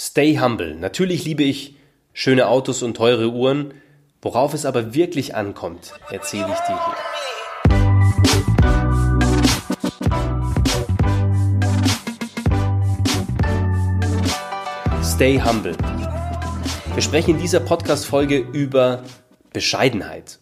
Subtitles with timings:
[0.00, 0.76] Stay humble.
[0.76, 1.74] Natürlich liebe ich
[2.12, 3.74] schöne Autos und teure Uhren.
[4.22, 6.94] Worauf es aber wirklich ankommt, erzähle ich dir hier.
[15.02, 15.76] Stay humble.
[16.94, 19.02] Wir sprechen in dieser Podcast-Folge über
[19.52, 20.38] Bescheidenheit.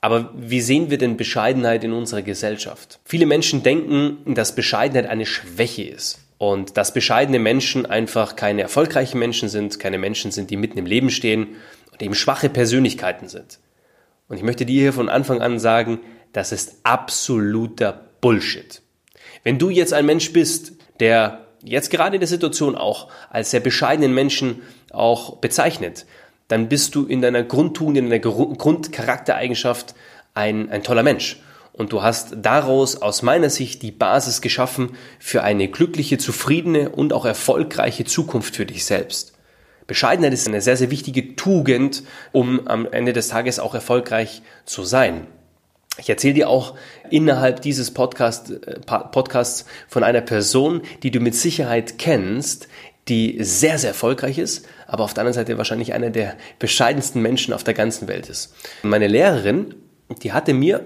[0.00, 2.98] Aber wie sehen wir denn Bescheidenheit in unserer Gesellschaft?
[3.04, 9.18] Viele Menschen denken, dass Bescheidenheit eine Schwäche ist und dass bescheidene Menschen einfach keine erfolgreichen
[9.18, 11.48] Menschen sind, keine Menschen sind, die mitten im Leben stehen
[11.92, 13.58] und eben schwache Persönlichkeiten sind.
[14.26, 15.98] Und ich möchte dir hier von Anfang an sagen,
[16.32, 18.80] das ist absoluter Bullshit.
[19.44, 23.60] Wenn du jetzt ein Mensch bist, der jetzt gerade in der Situation auch als sehr
[23.60, 26.06] bescheidenen Menschen auch bezeichnet,
[26.48, 29.94] dann bist du in deiner Grundtugend, in deiner Grundcharaktereigenschaft
[30.32, 31.36] ein, ein toller Mensch
[31.80, 37.14] und du hast daraus aus meiner Sicht die Basis geschaffen für eine glückliche, zufriedene und
[37.14, 39.32] auch erfolgreiche Zukunft für dich selbst.
[39.86, 44.84] Bescheidenheit ist eine sehr, sehr wichtige Tugend, um am Ende des Tages auch erfolgreich zu
[44.84, 45.26] sein.
[45.96, 46.74] Ich erzähle dir auch
[47.08, 52.68] innerhalb dieses Podcast, äh, Podcasts von einer Person, die du mit Sicherheit kennst,
[53.08, 57.54] die sehr, sehr erfolgreich ist, aber auf der anderen Seite wahrscheinlich einer der bescheidensten Menschen
[57.54, 58.54] auf der ganzen Welt ist.
[58.82, 59.76] Meine Lehrerin,
[60.22, 60.84] die hatte mir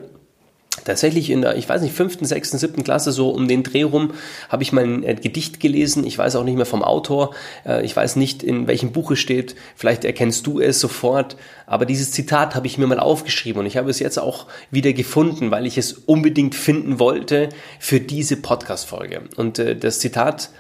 [0.85, 4.13] tatsächlich in der, ich weiß nicht, fünften, sechsten, siebten Klasse so um den Dreh rum
[4.49, 6.05] habe ich mal ein äh, Gedicht gelesen.
[6.05, 7.35] Ich weiß auch nicht mehr vom Autor.
[7.65, 9.55] Äh, ich weiß nicht, in welchem Buch es steht.
[9.77, 11.37] Vielleicht erkennst du es sofort.
[11.67, 14.93] Aber dieses Zitat habe ich mir mal aufgeschrieben und ich habe es jetzt auch wieder
[14.93, 19.23] gefunden, weil ich es unbedingt finden wollte für diese Podcast-Folge.
[19.37, 20.51] Und äh, das Zitat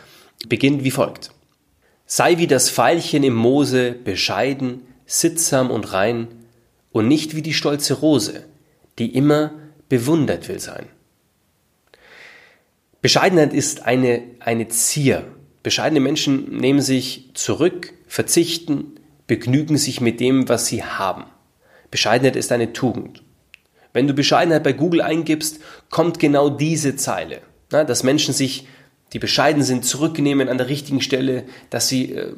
[0.49, 1.33] beginnt wie folgt.
[2.07, 6.29] Sei wie das Veilchen im Moose, bescheiden, sittsam und rein
[6.93, 8.45] und nicht wie die stolze Rose,
[8.99, 9.53] die immer
[9.89, 10.87] bewundert will sein.
[13.03, 15.25] Bescheidenheit ist eine, eine Zier.
[15.63, 18.95] Bescheidene Menschen nehmen sich zurück, verzichten,
[19.27, 21.25] begnügen sich mit dem, was sie haben.
[21.91, 23.23] Bescheidenheit ist eine Tugend.
[23.93, 28.67] Wenn du Bescheidenheit bei Google eingibst, kommt genau diese Zeile, dass Menschen sich
[29.15, 32.33] die bescheiden sind, zurücknehmen an der richtigen Stelle, dass sie, äh,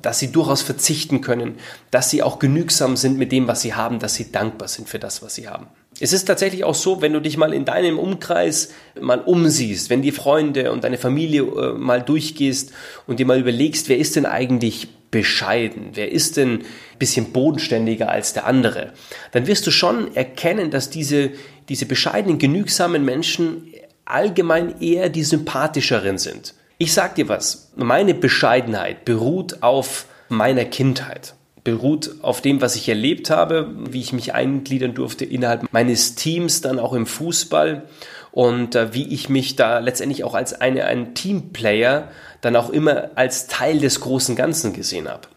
[0.00, 1.54] dass sie durchaus verzichten können,
[1.90, 4.98] dass sie auch genügsam sind mit dem, was sie haben, dass sie dankbar sind für
[4.98, 5.66] das, was sie haben.
[5.98, 8.70] Es ist tatsächlich auch so, wenn du dich mal in deinem Umkreis
[9.00, 12.72] mal umsiehst, wenn die Freunde und deine Familie äh, mal durchgehst
[13.06, 18.10] und dir mal überlegst, wer ist denn eigentlich bescheiden, wer ist denn ein bisschen bodenständiger
[18.10, 18.92] als der andere,
[19.32, 21.30] dann wirst du schon erkennen, dass diese,
[21.68, 23.72] diese bescheidenen, genügsamen Menschen
[24.12, 26.54] allgemein eher die sympathischeren sind.
[26.78, 31.34] Ich sag dir was, meine Bescheidenheit beruht auf meiner Kindheit
[31.64, 36.60] beruht auf dem, was ich erlebt habe, wie ich mich eingliedern durfte innerhalb meines Teams,
[36.60, 37.84] dann auch im Fußball
[38.32, 42.08] und äh, wie ich mich da letztendlich auch als eine, ein Teamplayer
[42.40, 45.28] dann auch immer als Teil des großen Ganzen gesehen habe.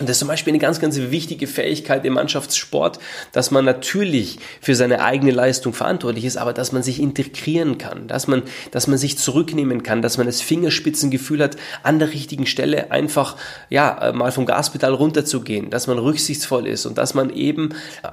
[0.00, 2.98] Und das ist zum Beispiel eine ganz, ganz wichtige Fähigkeit im Mannschaftssport,
[3.30, 8.08] dass man natürlich für seine eigene Leistung verantwortlich ist, aber dass man sich integrieren kann,
[8.08, 12.46] dass man, dass man sich zurücknehmen kann, dass man das Fingerspitzengefühl hat, an der richtigen
[12.46, 13.36] Stelle einfach,
[13.70, 17.68] ja, mal vom Gaspedal runterzugehen, dass man rücksichtsvoll ist und dass man eben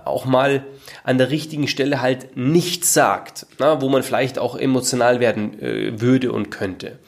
[0.05, 0.63] auch mal
[1.03, 5.99] an der richtigen Stelle halt nichts sagt, na, wo man vielleicht auch emotional werden äh,
[5.99, 6.99] würde und könnte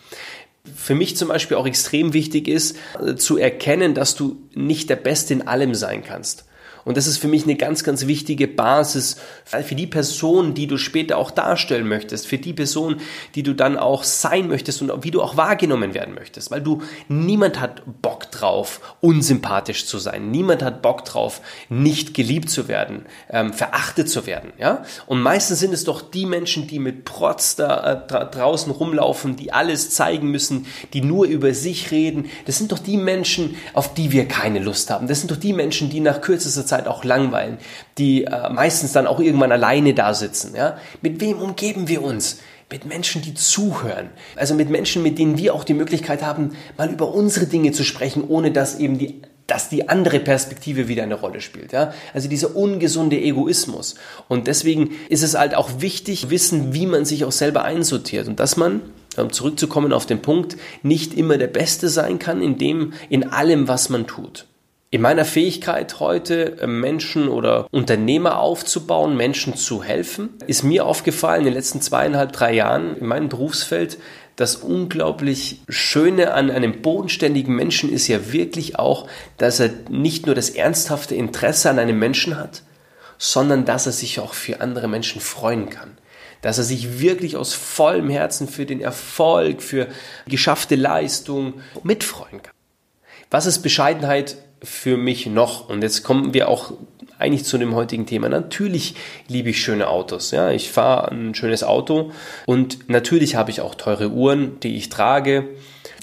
[0.76, 4.96] für mich zum Beispiel auch extrem wichtig ist, äh, zu erkennen, dass du nicht der
[4.96, 6.46] Beste in allem sein kannst.
[6.86, 10.78] Und das ist für mich eine ganz, ganz wichtige Basis für die Person, die du
[10.78, 12.98] später auch darstellen möchtest, für die Person,
[13.36, 16.52] die du dann auch sein möchtest und wie du auch wahrgenommen werden möchtest.
[16.52, 20.32] Weil du, niemand hat Bock drauf, unsympathisch zu sein.
[20.32, 24.52] Niemand hat Bock drauf, nicht geliebt zu werden, ähm, verachtet zu werden.
[24.58, 24.84] Ja?
[25.06, 29.54] Und meistens sind es doch die Menschen, die mit Protz da äh, draußen rumlaufen, die
[29.54, 32.30] alles zeigen müssen, die nur über sich reden.
[32.46, 35.08] Das sind doch die Menschen, auf die wir keine Lust haben.
[35.08, 37.58] Das sind doch die Menschen, die nach kürzester Zeit Zeit auch langweilen,
[37.98, 40.56] die äh, meistens dann auch irgendwann alleine da sitzen.
[40.56, 40.78] Ja?
[41.02, 42.40] Mit wem umgeben wir uns?
[42.72, 44.10] Mit Menschen, die zuhören.
[44.36, 47.84] Also mit Menschen, mit denen wir auch die Möglichkeit haben, mal über unsere Dinge zu
[47.84, 51.74] sprechen, ohne dass eben die dass die andere Perspektive wieder eine Rolle spielt.
[51.74, 51.94] Ja?
[52.14, 53.96] Also dieser ungesunde Egoismus.
[54.30, 58.40] Und deswegen ist es halt auch wichtig, wissen, wie man sich auch selber einsortiert und
[58.40, 58.82] dass man,
[59.18, 63.68] um zurückzukommen auf den Punkt, nicht immer der Beste sein kann in dem, in allem,
[63.68, 64.46] was man tut.
[64.94, 71.40] In meiner Fähigkeit heute äh, Menschen oder Unternehmer aufzubauen, Menschen zu helfen, ist mir aufgefallen
[71.40, 73.98] in den letzten zweieinhalb, drei Jahren in meinem Berufsfeld,
[74.36, 79.08] das unglaublich Schöne an einem bodenständigen Menschen ist ja wirklich auch,
[79.40, 82.62] dass er nicht nur das ernsthafte Interesse an einem Menschen hat,
[83.18, 85.98] sondern dass er sich auch für andere Menschen freuen kann.
[86.44, 89.88] Dass er sich wirklich aus vollem Herzen für den Erfolg, für
[90.28, 92.54] geschaffte Leistung mitfreuen kann.
[93.32, 95.70] Was ist Bescheidenheit für mich noch?
[95.70, 96.74] Und jetzt kommen wir auch
[97.20, 98.30] eigentlich zu dem heutigen Thema.
[98.30, 98.96] Natürlich
[99.28, 100.32] liebe ich schöne Autos.
[100.32, 102.12] Ja, ich fahre ein schönes Auto
[102.46, 105.50] und natürlich habe ich auch teure Uhren, die ich trage,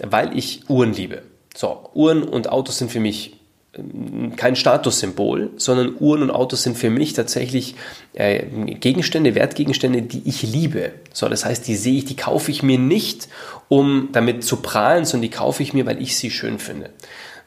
[0.02, 1.22] weil ich Uhren liebe.
[1.54, 3.36] So, Uhren und Autos sind für mich
[3.76, 7.74] ähm, kein Statussymbol, sondern Uhren und Autos sind für mich tatsächlich
[8.14, 8.44] äh,
[8.76, 10.92] Gegenstände, Wertgegenstände, die ich liebe.
[11.12, 13.28] So, das heißt, die sehe ich, die kaufe ich mir nicht,
[13.68, 16.90] um damit zu prahlen, sondern die kaufe ich mir, weil ich sie schön finde.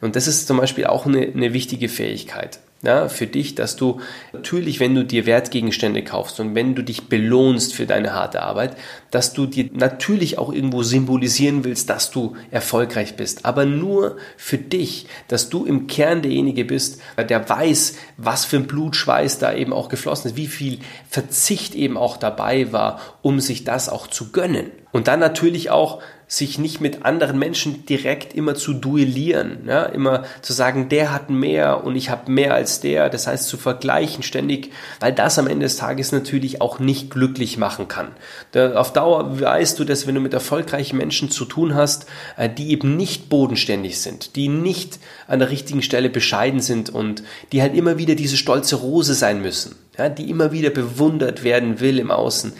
[0.04, 4.02] Und das ist zum Beispiel auch eine, eine wichtige Fähigkeit ja, für dich, dass du
[4.34, 8.76] natürlich, wenn du dir Wertgegenstände kaufst und wenn du dich belohnst für deine harte Arbeit,
[9.10, 14.58] dass du dir natürlich auch irgendwo symbolisieren willst, dass du erfolgreich bist, aber nur für
[14.58, 19.72] dich, dass du im Kern derjenige bist, der weiß, was für ein Blutschweiß da eben
[19.72, 24.32] auch geflossen ist, wie viel Verzicht eben auch dabei war, um sich das auch zu
[24.32, 24.70] gönnen.
[24.94, 30.22] Und dann natürlich auch sich nicht mit anderen Menschen direkt immer zu duellieren, ja, immer
[30.40, 34.22] zu sagen, der hat mehr und ich habe mehr als der, das heißt zu vergleichen
[34.22, 34.70] ständig,
[35.00, 38.12] weil das am Ende des Tages natürlich auch nicht glücklich machen kann.
[38.54, 42.06] Auf Dauer weißt du, dass wenn du mit erfolgreichen Menschen zu tun hast,
[42.36, 47.24] äh, die eben nicht bodenständig sind, die nicht an der richtigen Stelle bescheiden sind und
[47.50, 51.80] die halt immer wieder diese stolze Rose sein müssen, ja, die immer wieder bewundert werden
[51.80, 52.52] will im Außen,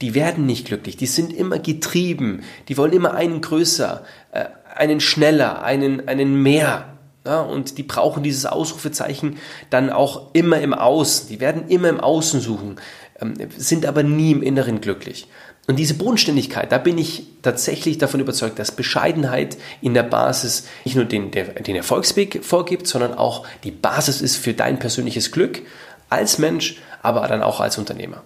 [0.00, 5.00] die werden nicht glücklich, die sind immer getrieben, die wollen immer einen größer, äh, einen
[5.00, 6.94] schneller, einen, einen mehr.
[7.26, 9.38] Ja, und die brauchen dieses Ausrufezeichen
[9.70, 11.28] dann auch immer im Außen.
[11.28, 12.76] Die werden immer im Außen suchen,
[13.20, 15.26] ähm, sind aber nie im Inneren glücklich.
[15.66, 20.96] Und diese Bodenständigkeit, da bin ich tatsächlich davon überzeugt, dass Bescheidenheit in der Basis nicht
[20.96, 25.60] nur den, der, den Erfolgsweg vorgibt, sondern auch die Basis ist für dein persönliches Glück
[26.08, 28.22] als Mensch, aber dann auch als Unternehmer.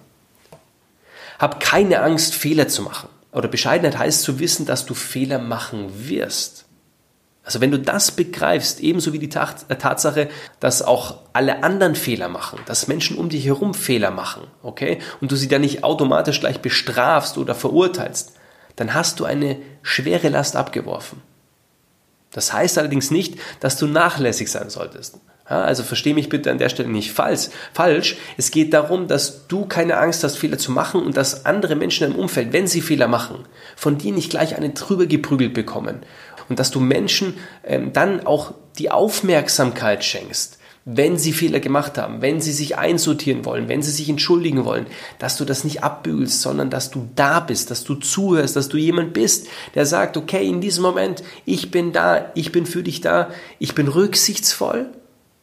[1.43, 3.09] Hab keine Angst, Fehler zu machen.
[3.33, 6.63] Oder Bescheidenheit heißt zu wissen, dass du Fehler machen wirst.
[7.43, 10.29] Also wenn du das begreifst, ebenso wie die äh, Tatsache,
[10.61, 15.33] dass auch alle anderen Fehler machen, dass Menschen um dich herum Fehler machen, okay, und
[15.33, 18.37] du sie dann nicht automatisch gleich bestrafst oder verurteilst,
[18.77, 21.21] dann hast du eine schwere Last abgeworfen.
[22.33, 25.19] Das heißt allerdings nicht, dass du nachlässig sein solltest.
[25.49, 27.49] Ja, also verstehe mich bitte an der Stelle nicht falsch.
[27.73, 28.15] Falsch.
[28.37, 32.11] Es geht darum, dass du keine Angst hast, Fehler zu machen und dass andere Menschen
[32.11, 33.45] im Umfeld, wenn sie Fehler machen,
[33.75, 36.01] von dir nicht gleich eine drüber geprügelt bekommen.
[36.49, 42.21] Und dass du Menschen ähm, dann auch die Aufmerksamkeit schenkst, wenn sie Fehler gemacht haben,
[42.21, 44.85] wenn sie sich einsortieren wollen, wenn sie sich entschuldigen wollen,
[45.17, 48.77] dass du das nicht abbügelst, sondern dass du da bist, dass du zuhörst, dass du
[48.77, 52.99] jemand bist, der sagt, okay, in diesem Moment, ich bin da, ich bin für dich
[52.99, 54.89] da, ich bin rücksichtsvoll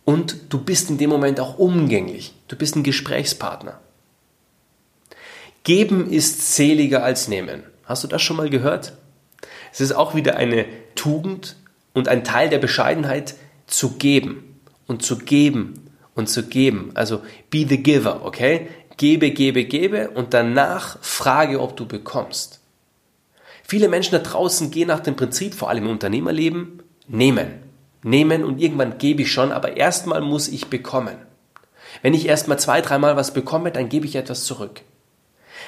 [0.04, 2.34] und du bist in dem Moment auch umgänglich.
[2.48, 3.80] Du bist ein Gesprächspartner.
[5.64, 7.62] Geben ist seliger als nehmen.
[7.84, 8.94] Hast du das schon mal gehört?
[9.72, 10.66] Es ist auch wieder eine
[10.96, 11.56] Tugend
[11.94, 13.34] und ein Teil der Bescheidenheit
[13.66, 14.49] zu geben
[14.90, 16.90] und zu geben und zu geben.
[16.94, 18.68] Also be the giver, okay?
[18.96, 22.60] Gebe, gebe, gebe und danach frage, ob du bekommst.
[23.62, 27.70] Viele Menschen da draußen gehen nach dem Prinzip, vor allem im Unternehmerleben, nehmen
[28.02, 31.16] nehmen und irgendwann gebe ich schon, aber erstmal muss ich bekommen.
[32.02, 34.82] Wenn ich erstmal zwei, dreimal was bekomme, dann gebe ich etwas zurück.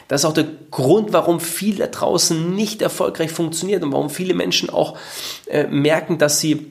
[0.08, 4.34] Das ist auch der Grund, warum viel da draußen nicht erfolgreich funktioniert und warum viele
[4.34, 4.96] Menschen auch
[5.46, 6.66] äh, merken, dass sie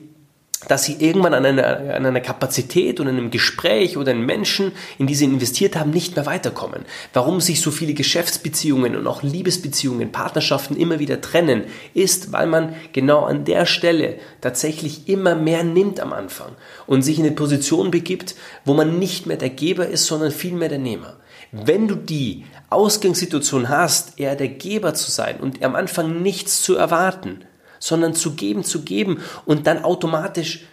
[0.68, 5.06] dass sie irgendwann an einer, an einer Kapazität und einem Gespräch oder in Menschen, in
[5.06, 6.84] die sie investiert haben, nicht mehr weiterkommen.
[7.12, 11.64] Warum sich so viele Geschäftsbeziehungen und auch Liebesbeziehungen, Partnerschaften immer wieder trennen,
[11.94, 16.52] ist, weil man genau an der Stelle tatsächlich immer mehr nimmt am Anfang
[16.86, 20.68] und sich in eine Position begibt, wo man nicht mehr der Geber ist, sondern vielmehr
[20.68, 21.16] der Nehmer.
[21.50, 26.76] Wenn du die Ausgangssituation hast, eher der Geber zu sein und am Anfang nichts zu
[26.76, 27.44] erwarten,
[27.82, 30.66] sondern zu geben, zu geben und dann automatisch,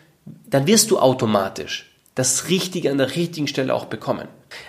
[0.47, 4.27] dann wirst du automatisch das Richtige an der richtigen Stelle auch bekommen.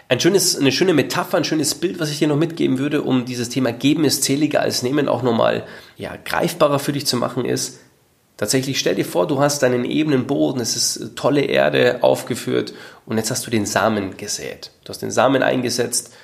[0.08, 3.26] Ein schönes, eine schöne Metapher, ein schönes Bild, was ich dir noch mitgeben würde, um
[3.26, 5.66] dieses Thema Geben ist zähliger als Nehmen auch nochmal
[5.98, 7.80] ja, greifbarer für dich zu machen, ist,
[8.38, 12.72] tatsächlich stell dir vor, du hast einen ebenen Boden, es ist tolle Erde aufgeführt
[13.04, 14.70] und jetzt hast du den Samen gesät.
[14.84, 16.14] Du hast den Samen eingesetzt,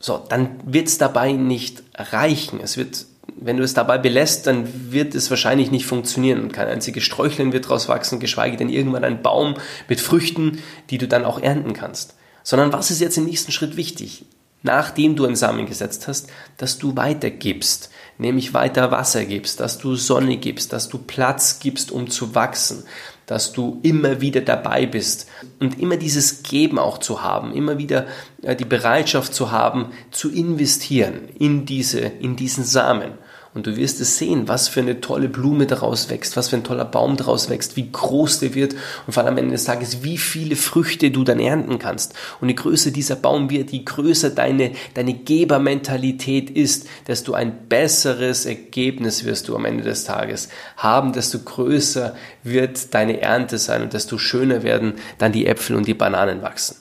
[0.00, 2.58] so, dann wird es dabei nicht reichen.
[2.60, 3.06] Es wird
[3.36, 7.52] wenn du es dabei belässt, dann wird es wahrscheinlich nicht funktionieren und kein einziges Sträuchlein
[7.52, 9.54] wird daraus wachsen, geschweige denn irgendwann ein Baum
[9.88, 12.14] mit Früchten, die du dann auch ernten kannst.
[12.42, 14.26] Sondern was ist jetzt im nächsten Schritt wichtig?
[14.62, 19.94] Nachdem du einen Samen gesetzt hast, dass du weitergibst, nämlich weiter Wasser gibst, dass du
[19.94, 22.84] Sonne gibst, dass du Platz gibst, um zu wachsen,
[23.26, 25.28] dass du immer wieder dabei bist
[25.60, 28.06] und immer dieses Geben auch zu haben, immer wieder
[28.42, 33.12] äh, die Bereitschaft zu haben, zu investieren in diese, in diesen Samen.
[33.54, 36.64] Und du wirst es sehen, was für eine tolle Blume daraus wächst, was für ein
[36.64, 38.74] toller Baum daraus wächst, wie groß der wird
[39.06, 42.14] und vor allem am Ende des Tages, wie viele Früchte du dann ernten kannst.
[42.40, 48.44] Und je größer dieser Baum wird, je größer deine, deine Gebermentalität ist, desto ein besseres
[48.44, 53.92] Ergebnis wirst du am Ende des Tages haben, desto größer wird deine Ernte sein und
[53.92, 56.78] desto schöner werden dann die Äpfel und die Bananen wachsen.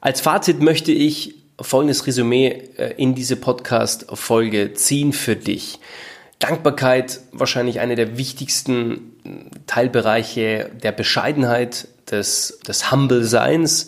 [0.00, 5.78] Als Fazit möchte ich folgendes Resümee äh, in diese Podcast-Folge ziehen für dich.
[6.38, 9.12] Dankbarkeit wahrscheinlich einer der wichtigsten
[9.66, 13.86] Teilbereiche der Bescheidenheit, des, des Humble-Seins.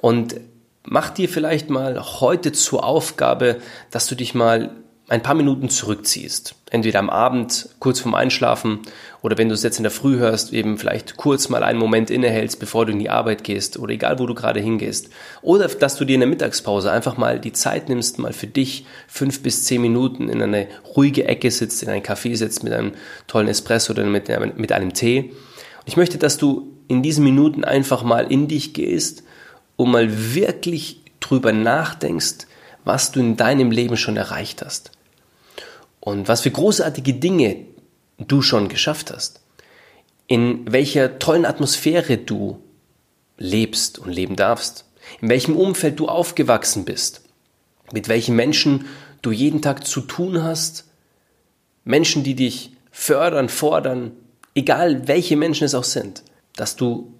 [0.00, 0.40] Und
[0.84, 4.70] mach dir vielleicht mal heute zur Aufgabe, dass du dich mal
[5.10, 6.54] ein paar Minuten zurückziehst.
[6.70, 8.78] Entweder am Abend, kurz vorm Einschlafen
[9.22, 12.10] oder wenn du es jetzt in der Früh hörst, eben vielleicht kurz mal einen Moment
[12.10, 15.10] innehältst, bevor du in die Arbeit gehst oder egal, wo du gerade hingehst.
[15.42, 18.86] Oder dass du dir in der Mittagspause einfach mal die Zeit nimmst, mal für dich
[19.08, 22.92] fünf bis zehn Minuten in eine ruhige Ecke sitzt, in einen Café sitzt mit einem
[23.26, 25.32] tollen Espresso oder mit, mit einem Tee.
[25.78, 29.24] Und ich möchte, dass du in diesen Minuten einfach mal in dich gehst
[29.74, 32.46] und mal wirklich drüber nachdenkst,
[32.84, 34.92] was du in deinem Leben schon erreicht hast
[36.00, 37.66] und was für großartige Dinge
[38.18, 39.40] du schon geschafft hast,
[40.26, 42.62] in welcher tollen Atmosphäre du
[43.36, 44.84] lebst und leben darfst,
[45.20, 47.22] in welchem Umfeld du aufgewachsen bist,
[47.92, 48.86] mit welchen Menschen
[49.22, 50.84] du jeden Tag zu tun hast,
[51.84, 54.12] Menschen, die dich fördern, fordern,
[54.54, 56.22] egal welche Menschen es auch sind,
[56.54, 57.14] dass du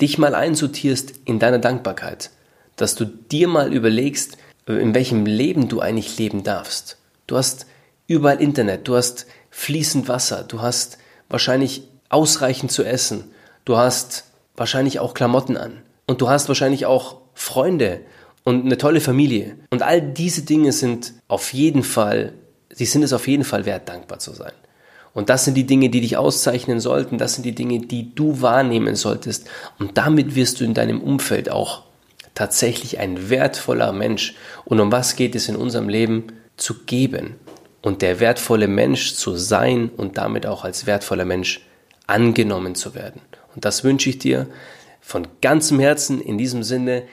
[0.00, 2.30] dich mal einsortierst in deiner Dankbarkeit,
[2.76, 6.98] dass du dir mal überlegst, in welchem Leben du eigentlich leben darfst.
[7.26, 7.66] Du hast
[8.08, 10.98] überall Internet, du hast fließend Wasser, du hast
[11.28, 13.30] wahrscheinlich ausreichend zu essen,
[13.64, 14.24] du hast
[14.56, 18.00] wahrscheinlich auch Klamotten an und du hast wahrscheinlich auch Freunde
[18.42, 19.56] und eine tolle Familie.
[19.70, 22.32] Und all diese Dinge sind auf jeden Fall,
[22.70, 24.52] sie sind es auf jeden Fall wert, dankbar zu sein.
[25.12, 28.40] Und das sind die Dinge, die dich auszeichnen sollten, das sind die Dinge, die du
[28.40, 29.48] wahrnehmen solltest.
[29.78, 31.82] Und damit wirst du in deinem Umfeld auch
[32.34, 34.34] tatsächlich ein wertvoller Mensch.
[34.64, 36.32] Und um was geht es in unserem Leben?
[36.56, 37.36] Zu geben
[37.82, 41.60] und der wertvolle Mensch zu sein und damit auch als wertvoller Mensch
[42.06, 43.20] angenommen zu werden.
[43.54, 44.46] Und das wünsche ich dir
[45.00, 47.04] von ganzem Herzen in diesem Sinne.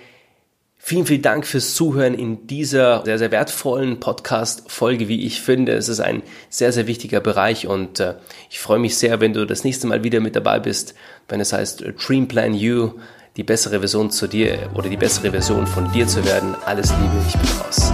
[0.78, 5.72] Vielen, vielen Dank fürs Zuhören in dieser sehr, sehr wertvollen Podcast-Folge, wie ich finde.
[5.74, 8.16] Es ist ein sehr, sehr wichtiger Bereich und äh,
[8.52, 10.94] ich freue mich sehr, wenn du das nächste Mal wieder mit dabei bist,
[11.28, 12.92] wenn es heißt äh, Dream Plan You,
[13.36, 16.56] die bessere Version zu dir oder die bessere Version von dir zu werden.
[16.66, 17.92] Alles Liebe, ich bin raus.